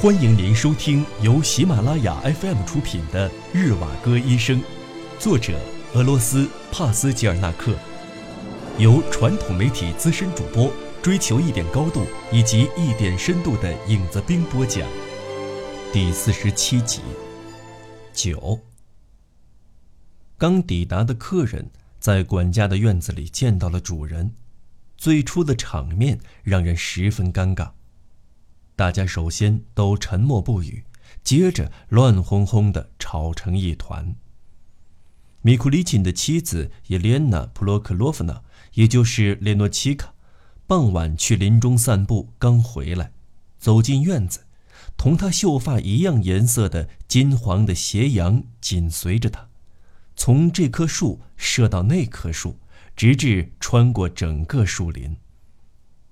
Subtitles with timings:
[0.00, 4.62] 欢迎您收听由喜马拉雅 FM 出品的《日瓦戈医生》，
[5.18, 5.58] 作者
[5.92, 7.76] 俄罗斯帕斯吉尔纳克，
[8.78, 10.72] 由传统媒体资深主播
[11.02, 14.88] 追求一点高度以及一点深度的影子兵播讲，
[15.92, 17.00] 第四十七集。
[18.12, 18.60] 九。
[20.36, 24.30] 刚抵达的客人在管家的院子里见到了主人，
[24.96, 27.70] 最初的场面让人十分尴尬。
[28.78, 30.84] 大家首先都沉默不语，
[31.24, 34.14] 接着乱哄哄地吵成一团。
[35.42, 38.40] 米库里钦的妻子伊莲娜·普洛克洛夫娜，
[38.74, 40.14] 也就是列诺奇卡，
[40.68, 43.10] 傍晚去林中散步，刚回来，
[43.58, 44.44] 走进院子，
[44.96, 49.48] 同她秀发一样颜色的金黄的斜阳紧随着她，
[50.14, 52.60] 从这棵树射到那棵树，
[52.94, 55.16] 直至穿过整个树林。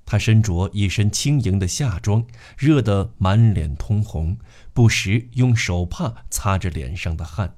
[0.07, 2.25] 他身着一身轻盈的夏装，
[2.57, 4.39] 热得满脸通红，
[4.73, 7.57] 不时用手帕擦着脸上的汗。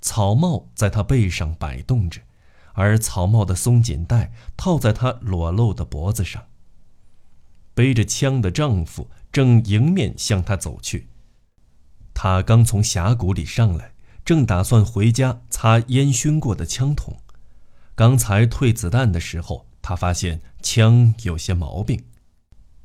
[0.00, 2.20] 草帽在他背上摆动着，
[2.74, 6.44] 而草帽的松紧带套在他裸露的脖子上。
[7.74, 11.08] 背着枪的丈夫正迎面向他走去。
[12.14, 17.16] 他刚从峡谷里上来，正打算回家擦烟熏过的枪筒。
[17.96, 19.66] 刚才退子弹的时候。
[19.82, 22.04] 他发现枪有些毛病，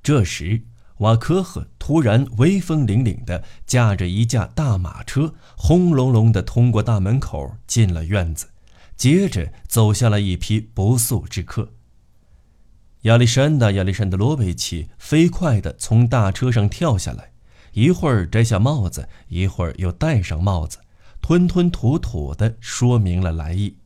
[0.02, 0.64] 这时
[0.98, 8.48] 瓦科赫突然威风凛凛地驾着一架大马车，轰隆隆地通过大门口进了院子，
[8.96, 11.72] 接着走下了一批不速之客。
[13.02, 17.32] 亚历山大·亚历山德罗维奇飞快地从大车上跳下来，
[17.74, 20.80] 一会儿摘下帽子，一会儿又戴上帽子，
[21.22, 23.78] 吞吞吐吐地说明了来意。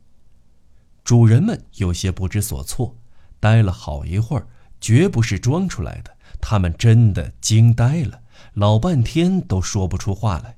[1.04, 2.96] 主人们有些不知所措。
[3.42, 4.46] 待了好一会儿，
[4.80, 8.20] 绝不是装出来的，他们真的惊呆了，
[8.54, 10.54] 老半天都说不出话来。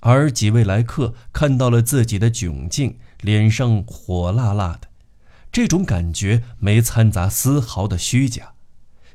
[0.00, 4.88] 而几位来客看到了自己的窘境，脸上火辣辣的，
[5.52, 8.54] 这种感觉没掺杂丝毫的虚假。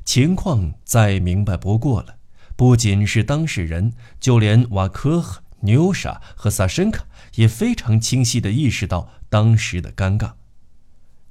[0.02, 2.16] 情况再明白不过了，
[2.56, 10.32] 不仅是当事人，就连瓦科赫、纽莎和萨申卡也非常清晰地意识到当时的尴尬。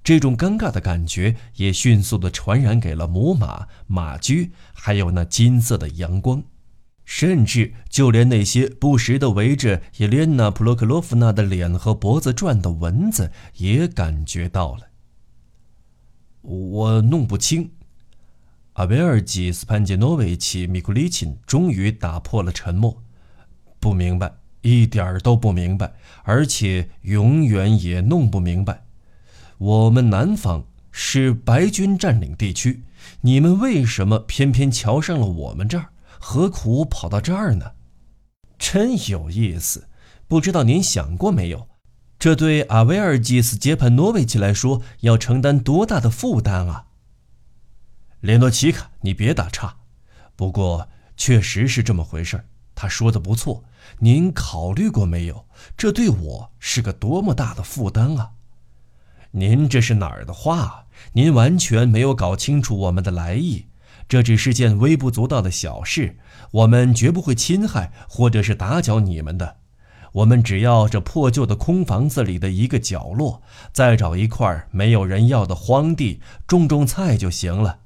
[0.05, 6.43] 这种尴尬的感觉也迅速地传染给了母马、马驹，还有那金色的阳光，
[7.05, 14.81] 甚至就连那些不时地围着叶莲娜·普洛克洛夫娜的脸和脖子转的蚊子也感觉到了。
[16.43, 17.71] 我弄不清。
[18.73, 23.01] 阿维尔基斯潘杰诺维奇·米库里钦终于打破了沉默
[23.81, 25.91] ：“不明白，一点儿都不明白，
[26.21, 28.81] 而且永远也弄不明白。”
[29.57, 32.83] 我们南方是白军占领地区，
[33.21, 35.89] 你们为什么偏偏瞧上了我们这儿？
[36.19, 37.71] 何苦跑到这儿呢？
[38.57, 39.87] 真有意思，
[40.27, 41.67] 不知道您想过没有？
[42.17, 46.87] 这对阿维尔基斯杰潘诺维奇来说要承担多大的负担啊！
[48.21, 49.75] 连诺奇卡，你别打岔。
[50.35, 52.43] 不过确实是这么回事
[52.73, 53.63] 他说的不错，
[53.99, 55.45] 您考虑过没有？
[55.77, 58.31] 这对我是个多么大的负担啊！
[59.37, 60.85] 您这是哪儿的话？
[61.11, 63.65] 您完全没有搞清楚我们的来意。
[64.07, 66.17] 这只是件微不足道的小事，
[66.51, 69.57] 我们绝不会侵害或者是打搅你们的。
[70.13, 73.41] 我们只要这破旧的空房子里的一个角落，
[73.73, 77.79] 再找一块没有人要的荒地，种种菜就行了。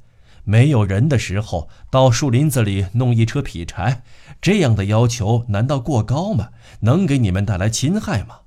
[0.43, 4.03] 没有人的时候，到树林子里弄一车劈柴，
[4.39, 6.49] 这样的要求难道过高吗？
[6.81, 8.41] 能给你们带来侵害吗？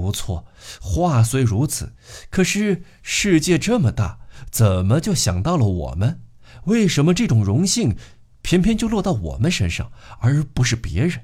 [0.00, 0.46] 不错，
[0.80, 1.94] 话虽如此，
[2.30, 6.20] 可是世界这么大，怎么就想到了我们？
[6.64, 7.96] 为什么这种荣幸
[8.42, 11.22] 偏偏就落到我们身上，而不是别人？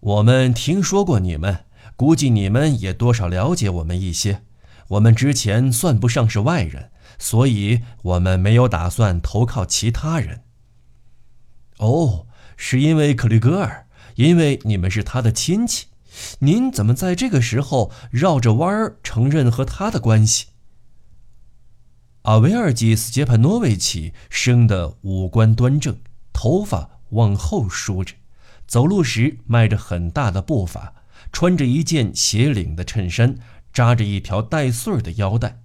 [0.00, 1.64] 我们听说过你们，
[1.96, 4.42] 估计你们也多少了解我们一些。
[4.88, 10.42] 我们之前算不上是外人，所以我们没有打算投靠其他人。
[11.78, 12.26] 哦，
[12.56, 15.86] 是因为克里格尔，因为你们是他的亲戚。
[16.40, 20.46] 您怎么在这个时候绕着弯儿承认和他的关系？
[22.22, 25.98] 阿维尔基斯杰潘诺维奇生得五官端正，
[26.32, 28.14] 头发往后梳着，
[28.66, 30.94] 走路时迈着很大的步伐，
[31.32, 33.36] 穿着一件斜领的衬衫，
[33.72, 35.62] 扎着一条带穗儿的腰带。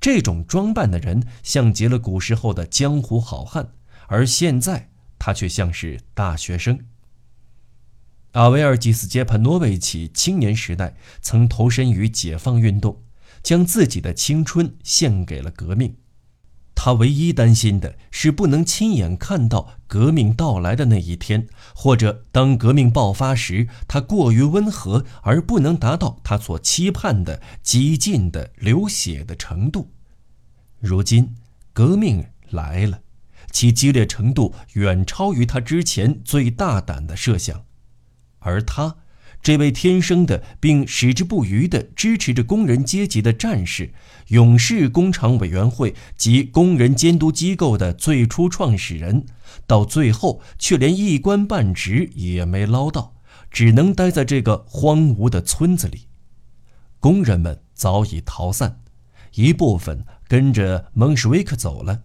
[0.00, 3.72] 这种装扮的人像极了古时候的江湖好汉，
[4.08, 6.78] 而现在他却像是大学生。
[8.32, 13.02] 阿维尔基斯杰潘诺维奇青年时代曾投身于解放运动，
[13.42, 15.96] 将自己的青春献给了革命。
[16.76, 29.90] 他唯一担心的是不能亲眼看到革命到来的那一天，或者当革命爆发时，他过于温和而不能达到他所期盼的激进的流血的程度。
[30.78, 31.34] 如今，
[31.72, 33.00] 革命来了，
[33.50, 37.64] 其激烈程度远超于他之前最大胆的设想，
[38.40, 38.96] 而他。
[39.42, 43.94] 这位天生的并矢志不渝地支持着工人阶级的战士，
[44.28, 49.24] 勇士工厂委员会及工人监督机构的最初创始人，
[49.66, 53.14] 到最后却连一官半职也没捞到，
[53.50, 56.08] 只能待在这个荒芜的村子里。
[56.98, 58.82] 工人们早已逃散，
[59.36, 62.02] 一部分跟着蒙什维克走了。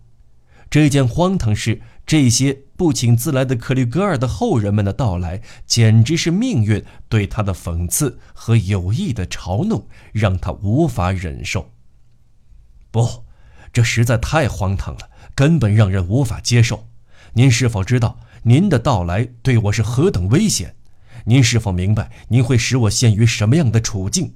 [0.69, 1.81] 这件荒唐事。
[2.07, 11.71] 这些不请自来的克里格尔的后人们的到来，简直是命运对他的讽刺和有意的嘲弄，让他无法忍受。
[12.91, 13.23] 不，
[13.73, 16.88] 这实在太荒唐了，根本让人无法接受。
[17.33, 20.75] 您是否知道您的到来对我是何等危险？
[21.23, 24.35] 您是否明白您会使我陷于什么样的处境？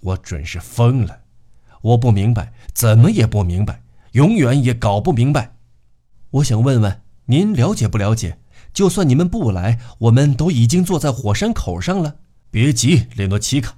[0.00, 1.20] 我准是疯了！
[1.82, 5.52] 我不明白，怎么也不明白，永远也搞不明白。
[6.36, 8.38] 我想问问您，了解不了解？
[8.74, 12.16] 就算你们不来，我们都已经坐在火山口上了。
[12.50, 13.76] 别急，列诺奇卡，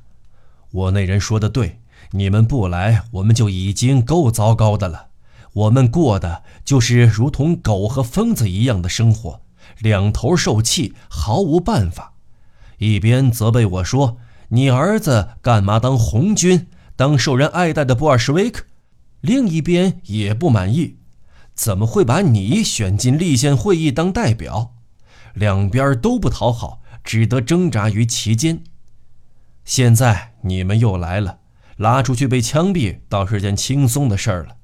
[0.72, 1.78] 我那人说的对，
[2.12, 5.08] 你们不来，我们就已经够糟糕的了。
[5.52, 9.40] 我们过的就是如同狗和疯子一样的生活，
[9.78, 12.14] 两头受气，毫无办法。
[12.78, 14.18] 一边责备我说
[14.50, 16.66] ：“你儿子干嘛当红军，
[16.96, 18.64] 当受人爱戴的布尔什维克？”
[19.22, 20.96] 另一边也不满意。
[21.58, 24.76] 怎么会把你选进立宪会议当代表？
[25.34, 28.62] 两边都不讨好，只得挣扎于其间。
[29.64, 31.40] 现在你们又来了，
[31.76, 34.56] 拉出去被枪毙倒是件轻松的事儿了。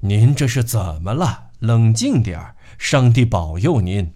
[0.00, 1.50] 您这是怎么了？
[1.60, 4.12] 冷静点儿，上帝保佑您。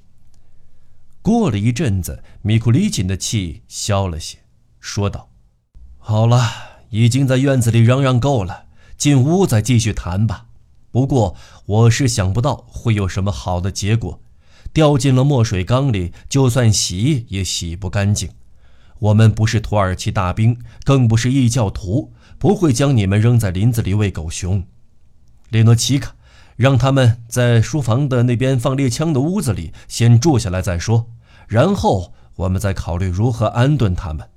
[1.23, 4.39] 过了一阵子，米库里琴的气消了些，
[4.81, 5.31] 说道
[5.99, 6.41] ：“好了，
[6.91, 8.65] 已经在院子里嚷嚷够了，
[8.99, 10.47] 进屋再继续谈吧。”
[10.93, 11.37] 不过，
[11.71, 14.21] 我是想不到会有什么好的结果。
[14.73, 18.31] 掉进了墨水缸里，就算洗也洗不干净。
[18.99, 24.65] 我们不是土耳其大兵，更不是异教徒，不会将你们扔在林子里喂狗熊。
[25.51, 26.17] 列诺奇卡，
[26.57, 31.07] 让他们在书房的那边放猎枪的屋子里先住下来再说，
[31.47, 34.29] 然后我们再考虑如何安顿他们。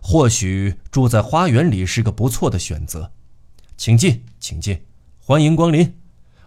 [0.00, 3.12] 或许住在花园里是个不错的选择。
[3.76, 4.80] 请进，请进。
[5.18, 5.94] 欢迎光临，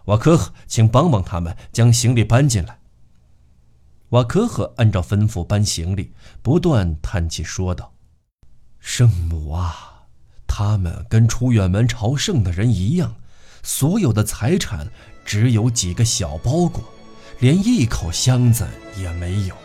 [0.06, 2.80] 瓦科赫，请帮帮他们将行李搬进来。
[4.10, 6.12] 瓦科赫按照吩咐搬行李，
[6.42, 7.94] 不断叹气说道
[8.78, 10.06] ：“圣母啊，
[10.46, 13.14] 他们跟出远门朝圣的人一样，
[13.62, 14.88] 所有的财产
[15.24, 16.84] 只有几个小包裹，
[17.38, 18.66] 连一口箱子
[18.98, 19.56] 也没有。”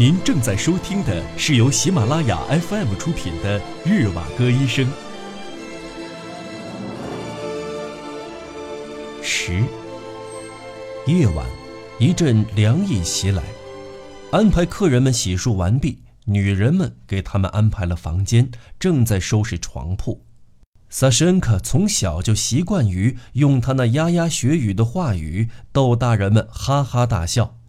[0.00, 4.86] 您正在收听的是由喜马拉雅 FM 出品的《日瓦戈医生》。
[9.20, 9.62] 十
[11.06, 11.46] 夜晚，
[11.98, 13.42] 一阵凉意袭来。
[14.30, 20.24] 安排客人们洗漱完毕，女人们给他们安排了房间，正在收拾床铺。
[20.88, 27.59] 萨申克从小就习惯于用他那牙牙学语的话语逗大人们哈哈大笑。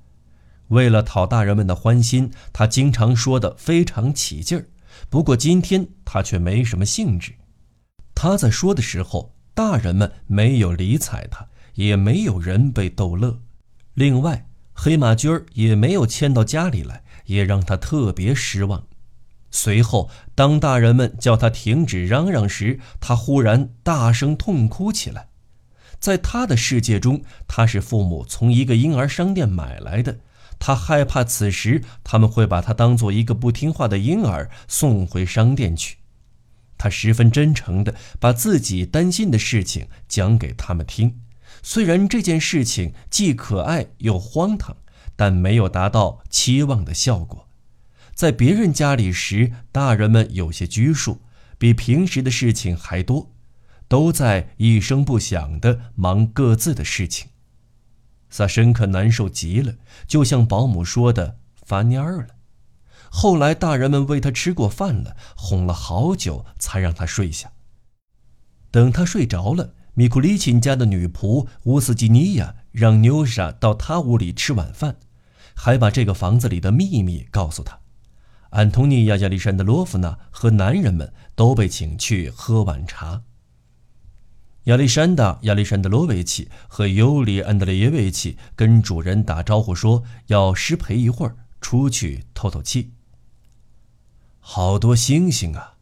[0.71, 4.65] 为了讨大人们的欢心，他经常说得非常起劲儿。
[5.09, 7.33] 不过今天他却没什么兴致。
[8.15, 13.41] 他在说的时候，大人们没有理睬他，也没有人被逗乐。
[13.95, 18.87] 另外，黑马驹儿也没有牵到家里来，也让他特别失望。
[19.49, 25.27] 随后，当大人们叫他停止嚷嚷时，他忽然大声痛哭起来。
[25.99, 30.19] 在他的世界中，他是父母从一个婴儿商店买来的。
[30.63, 35.97] 他害怕此时他们会把他当做一个不听话的婴儿送回商店去。
[36.77, 41.19] 他十分真诚地把自己担心的事情讲给他们听，
[41.63, 44.77] 虽然这件事情既可爱又荒唐，
[45.15, 47.47] 但没有达到期望的效果。
[48.13, 51.21] 在别人家里时，大人们有些拘束，
[51.57, 53.31] 比平时的事情还多，
[53.87, 57.30] 都在一声不响地忙各自的事情。
[58.31, 59.75] 萨申克难受极了，
[60.07, 62.27] 就像保姆说的发蔫儿了。
[63.11, 67.51] 后来大人们喂他吃过饭了，哄了好久才让他睡下。
[68.71, 74.95] 等他睡着了，米库里琴家的女仆乌斯基尼亚让纽莎到他屋里吃晚饭，
[75.53, 77.79] 还把这个房子里的秘密告诉他。
[78.51, 83.23] 安东尼娅·亚历山德罗夫娜和男人们都被请去喝晚茶。
[84.65, 92.91] 亚历山大·亚历山德罗维奇和尤里·安德烈耶维奇跟主人打招呼说要失陪一会儿，出去透透气。
[94.39, 95.77] 好多星星啊！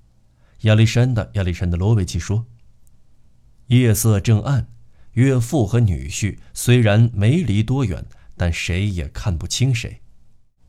[0.61, 2.45] 亚历山大·亚历山德罗维奇说。
[3.67, 4.69] 夜色正暗，
[5.11, 8.05] 岳父和女婿虽然没离多远，
[8.37, 9.99] 但谁也看不清谁。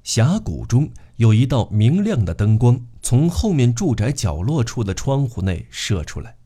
[0.02, 6.39] 峡谷中有一道明亮的灯光从后面住宅角落处的窗户内射出来。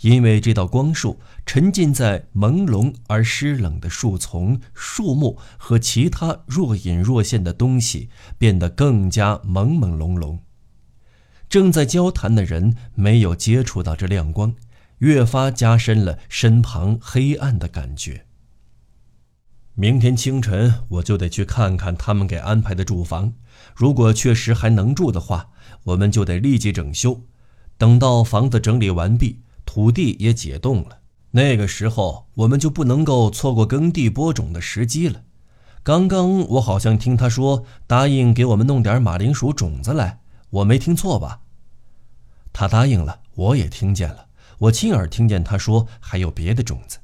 [0.00, 10.38] 因为这道光束沉浸在朦胧而湿冷的树丛、树木和其他若隐若现的东西，变得更加朦朦胧胧。
[11.48, 14.54] 正在交谈的人没有接触到这亮光，
[14.98, 18.26] 越发加深了身旁黑暗的感觉。
[19.76, 23.34] 明天清晨我就得去看看他们给安排的住房，
[23.74, 25.50] 如果确实还能住的话，
[25.84, 27.22] 我们就得立即整修。
[27.76, 29.43] 等到房子整理完毕。
[29.74, 31.00] 土地也解冻了，
[31.32, 35.22] 那个时候我们就不能够错过耕地播种的时机了。
[35.82, 41.40] 刚刚我好像听他说答应给我们弄点马铃薯种子来，我没听错吧？
[42.52, 44.26] 他答应了，我也听见了，
[44.58, 46.98] 我亲耳听见他说还有别的种子。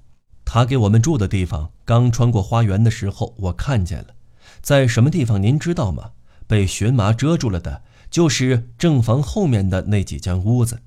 [0.44, 4.14] 他给我们住的地方，刚穿过花园的时候，我看见了，
[4.62, 6.12] 在什么地方您知道吗？
[6.46, 10.82] 被荨麻遮住了的，就是正房后面的那几间屋子，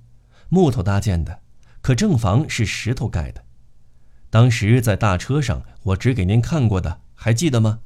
[0.47, 1.42] 木头搭建的。
[1.83, 3.43] 可正房是石头盖的，
[4.29, 7.81] 当时在大车上我指给您看过的，还记得吗？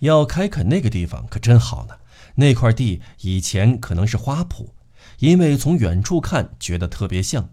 [0.00, 1.98] 要开垦那个地方可真好呢，
[2.34, 4.70] 那块地以前可能是花圃，
[5.20, 7.48] 因为从远处看觉得特别像，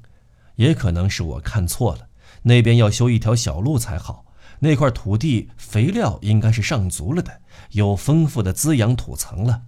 [0.55, 2.09] 也可能是我看错了，
[2.41, 4.25] 那边要修一条小路才好。
[4.61, 7.41] 那块土地肥料应该是上足了的，
[7.73, 9.65] 有丰富的滋养土层了。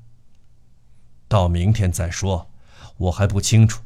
[1.27, 2.50] 到明天再说，
[2.98, 3.84] 我还不清楚。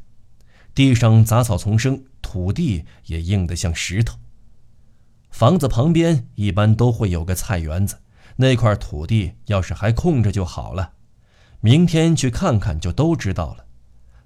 [0.74, 4.18] 地上杂草丛生，土地也硬得像石头。
[5.30, 8.00] 房子旁边一般都会有个菜园子，
[8.36, 10.92] 那块土地要是还空着就好了。
[11.60, 13.66] 明天去看看就都知道了。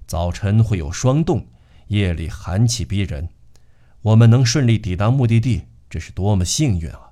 [0.05, 1.47] 早晨会有霜冻，
[1.87, 3.29] 夜里寒气逼人。
[4.01, 7.11] 我们能顺利抵达目的地，这是多么幸运啊！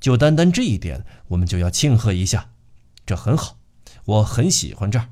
[0.00, 2.52] 就单单这一点，我们就要庆贺一下。
[3.04, 3.58] 这很好，
[4.06, 5.08] 我很喜欢这儿。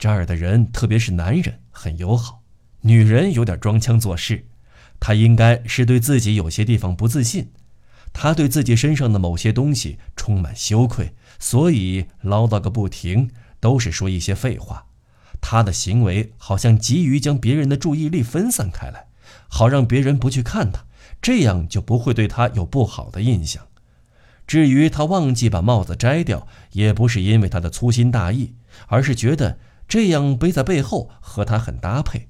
[0.00, 2.40] 这儿的人，特别是男人，很友好；
[2.80, 4.46] 女人有点装腔作势。
[4.98, 7.50] 他应该是对自己有些地方不自信，
[8.10, 13.30] 他对自己身上的某些东西充满羞愧，所以唠叨个不停，
[13.60, 14.86] 都是说一些废话。
[15.42, 19.08] 他的行为好像急于将别人的注意力分散开来，
[19.48, 20.86] 好让别人不去看他，
[21.20, 23.66] 这样就不会对他有不好的印象。
[24.46, 28.54] 至于他忘记把帽子摘掉，也不是因为他的粗心大意，
[28.86, 29.58] 而是觉得。
[29.90, 32.28] 这样背在背后和他很搭配。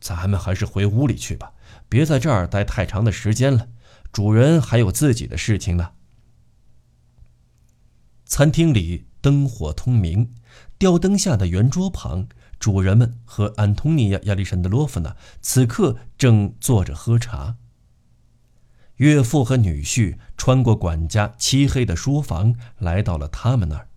[0.00, 1.52] 咱们还是回屋里去吧，
[1.86, 3.68] 别在这儿待太长的时间了。
[4.10, 5.90] 主人还有自己的事情呢。
[8.24, 10.32] 餐厅里灯火通明，
[10.78, 12.26] 吊灯下的圆桌旁，
[12.58, 17.56] 主人们和安东尼亚·亚历山德罗夫娜此刻正坐着喝茶。
[18.96, 23.88] 岳父和女婿穿过管家漆黑的书房，来到了他们那儿。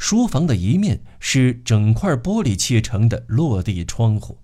[0.00, 4.38] 书房的一面是整块玻璃砌成的落地窗户，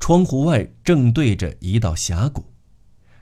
[0.00, 2.52] 窗户外正对着一道峡谷，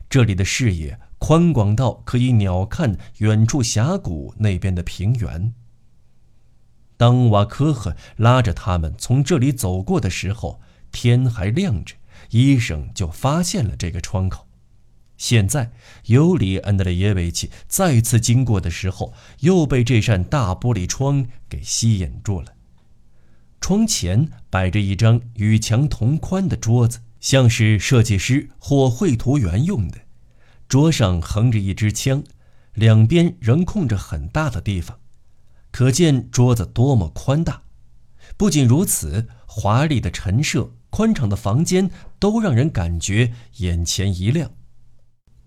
[0.08, 5.52] 这里的视野宽广到可以鸟瞰远处峡谷那边的平原。
[6.96, 11.94] 当瓦科赫拉着他们从这里走过的时候，天还亮着，
[12.30, 14.47] 医生就发现了这个窗口。
[15.18, 15.72] 现在，
[16.06, 22.54] 尤里安德烈耶维奇再次经过的时候，又被这扇大玻璃窗给吸引住了。
[23.60, 29.98] 窗前摆着一张与墙同宽的桌子，像是设计师或绘图员用的。
[30.68, 32.22] 桌上横着一支枪，
[32.74, 35.00] 两边仍空着很大的地方，
[35.72, 37.62] 可见桌子多么宽大。
[38.36, 44.52] 不仅如此，华丽的陈设、宽敞的房间都让人感觉眼前一亮。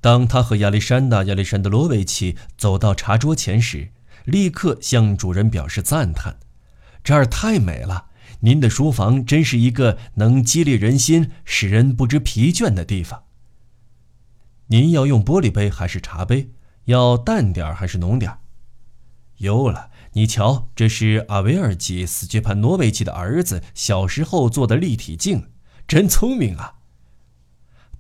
[0.02, 3.92] 当他和亚历山大·亚历山德罗维奇走到茶桌前时，
[4.26, 6.40] 立刻向主人表示赞叹
[7.04, 8.08] ：“这儿太美了！
[8.40, 13.26] 您的书房真是一个能激励人心、使人不知疲倦的地方。
[14.68, 16.50] 您要用玻璃杯还是茶杯？
[16.86, 18.40] 要淡点儿还是浓点儿？
[19.38, 25.50] 有了，你瞧，这是阿维尔吉·斯杰潘诺维奇的儿子小时候做的立体镜，
[25.88, 26.78] 真聪明啊！”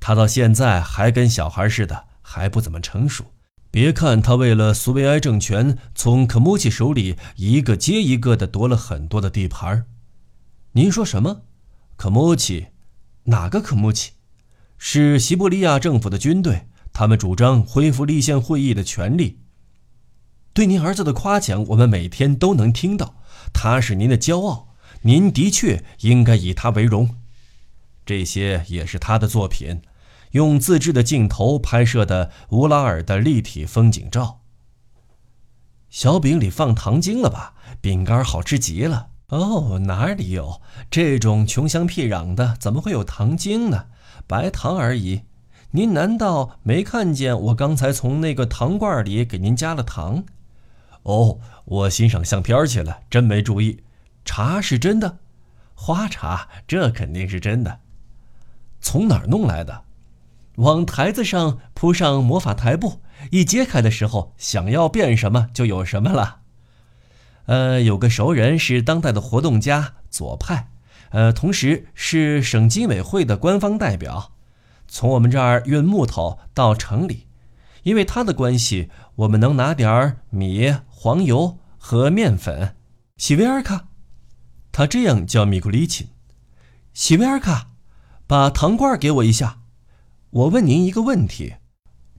[0.01, 3.23] 他到现在还跟小孩似的，还不怎么成熟。
[3.69, 9.85] 别看他为了苏维埃政权，从可穆奇手里一个接一个的夺了很多的地盘
[10.73, 11.43] 您说什么？
[11.95, 12.67] 可穆奇？
[13.25, 14.11] 哪个可穆奇？
[14.77, 19.39] 是西伯利亚政府的军队，他们主张恢复立宪会议的权利。
[20.53, 23.15] 对您儿子的夸奖，我们每天都能听到。
[23.53, 27.17] 他是您的骄傲，您的确应该以他为荣。
[28.05, 29.81] 这些也是他的作品，
[30.31, 34.39] 用自制的镜头拍摄的乌拉尔的立体风景照。
[35.89, 37.53] 小饼里放糖精了吧？
[37.81, 39.09] 饼干好吃极了。
[39.27, 42.55] 哦，哪里有这种穷乡僻壤的？
[42.59, 43.87] 怎么会有糖精呢？
[44.27, 45.23] 白糖而已。
[45.71, 50.23] 您难道没看见我刚才从那个糖罐里给您加了糖？
[51.03, 53.83] 哦，我欣赏相片去了，真没注意。
[54.25, 55.19] 茶是真的，
[55.73, 57.79] 花茶这肯定是真的。
[58.81, 59.83] 从哪儿弄来的？
[60.61, 63.01] 往台子上铺上魔法台布，
[63.31, 66.41] 一揭开的时候，想要变什么就有什么了。
[67.45, 70.69] 呃，有个熟人是当代的活动家，左派，
[71.09, 74.33] 呃，同时是省经委会的官方代表，
[74.87, 77.25] 从我们这儿运木头到城里，
[77.81, 82.75] 因为他的关系，我们能拿点儿米、黄油和面粉。
[83.17, 83.87] 西维尔卡，
[84.71, 86.09] 他这样叫米库里钦。
[86.93, 87.69] 西维尔卡，
[88.27, 89.60] 把糖罐给我一下。
[90.31, 91.55] 我问您一个问题：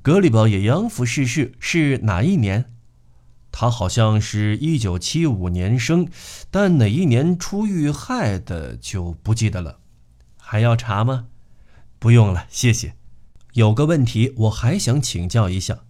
[0.03, 2.67] 格里宝也扬夫逝世是哪一年？
[3.51, 6.07] 他好像是一九七五年生，
[6.51, 9.79] 但哪一年出遇害的就不记得了。
[10.37, 11.29] 还要查吗？
[11.99, 12.97] 不用了，谢谢。
[13.55, 15.85] 有个问题我还想请教一下：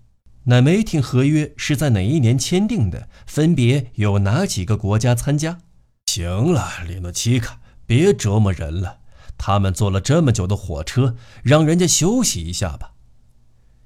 [0.44, 3.08] 乃梅廷合约是在哪一年签订的？
[3.26, 5.58] 分别有哪几个国家参加？
[6.06, 9.00] 行了，里诺奇卡，别折磨人了。
[9.44, 12.92] 他们坐了这么久的火车，让人家休息一下吧。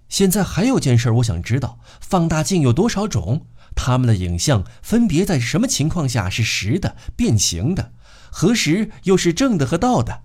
[0.07, 3.47] 现在还有件事我想知道：放大镜有多少种？
[3.75, 7.95] 他们的影像分别在什么情况下是实的、变形的？
[8.31, 10.25] 何时又是正的和倒的？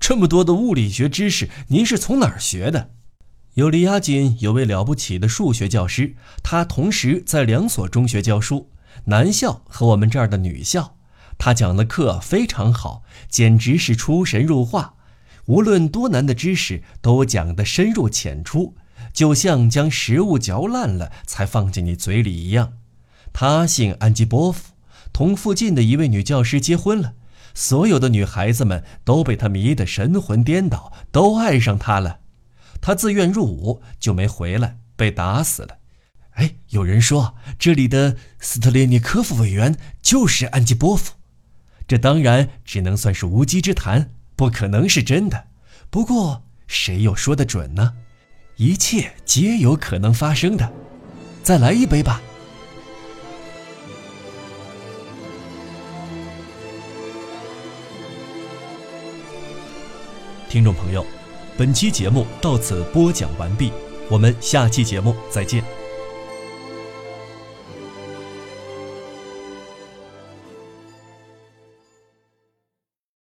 [0.00, 2.92] 这么多的物理学知识，您是从哪儿学的？
[3.56, 8.70] 尤利亚金有位了不起的数学教师，他同时在两所中学教书，
[9.04, 10.96] 男校和我们这儿的女校。
[11.38, 14.94] 他讲的课非常好，简直是出神入化。
[15.46, 18.76] 无论多难的知识，都讲得深入浅出。
[19.12, 22.74] 就像将食物嚼烂了才放进你嘴里一样。
[23.32, 24.72] 他姓安吉波夫，
[25.12, 27.14] 同附近的一位女教师结婚了。
[27.52, 32.20] 所有的女孩子们都被他迷得神魂颠倒，都爱上他了。
[32.80, 35.78] 他自愿入伍就没回来，被打死了。
[36.32, 41.14] 哎，有人说这里的斯特列尼科夫委员就是安吉波夫，
[41.86, 45.48] 这当然只能算是无稽之谈，不可能是真的。
[45.90, 47.92] 不过谁又说得准呢？
[48.56, 50.72] 一切皆有可能发生的，
[51.42, 52.22] 再来一杯吧。
[60.48, 61.04] 听众朋友，
[61.58, 63.72] 本期节目到此播讲完毕，
[64.08, 65.83] 我们下期节目再见。